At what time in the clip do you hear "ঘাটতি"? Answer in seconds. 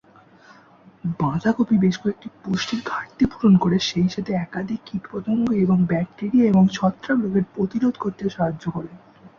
2.85-3.23